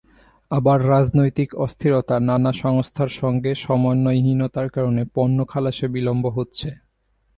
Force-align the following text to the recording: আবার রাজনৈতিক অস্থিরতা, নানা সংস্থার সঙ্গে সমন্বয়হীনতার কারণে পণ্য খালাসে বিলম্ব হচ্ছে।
আবার 0.51 0.79
রাজনৈতিক 0.89 1.49
অস্থিরতা, 1.55 2.15
নানা 2.19 2.51
সংস্থার 2.53 3.11
সঙ্গে 3.11 3.51
সমন্বয়হীনতার 3.55 4.67
কারণে 4.69 5.01
পণ্য 5.15 5.37
খালাসে 5.45 5.87
বিলম্ব 5.87 6.25
হচ্ছে। 6.37 6.69